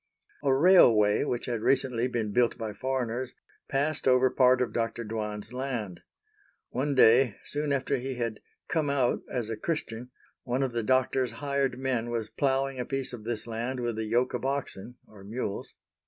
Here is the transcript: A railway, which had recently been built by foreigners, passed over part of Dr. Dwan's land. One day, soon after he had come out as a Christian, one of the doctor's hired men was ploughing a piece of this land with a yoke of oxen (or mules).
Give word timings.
A 0.43 0.51
railway, 0.51 1.23
which 1.25 1.45
had 1.45 1.61
recently 1.61 2.07
been 2.07 2.31
built 2.31 2.57
by 2.57 2.73
foreigners, 2.73 3.33
passed 3.69 4.07
over 4.07 4.31
part 4.31 4.59
of 4.59 4.73
Dr. 4.73 5.03
Dwan's 5.05 5.53
land. 5.53 6.01
One 6.71 6.95
day, 6.95 7.35
soon 7.45 7.71
after 7.71 7.97
he 7.97 8.15
had 8.15 8.39
come 8.67 8.89
out 8.89 9.21
as 9.31 9.51
a 9.51 9.55
Christian, 9.57 10.09
one 10.41 10.63
of 10.63 10.71
the 10.71 10.81
doctor's 10.81 11.33
hired 11.33 11.77
men 11.77 12.09
was 12.09 12.31
ploughing 12.31 12.79
a 12.79 12.85
piece 12.85 13.13
of 13.13 13.25
this 13.25 13.45
land 13.45 13.79
with 13.79 13.99
a 13.99 14.05
yoke 14.05 14.33
of 14.33 14.43
oxen 14.43 14.95
(or 15.07 15.23
mules). 15.23 15.75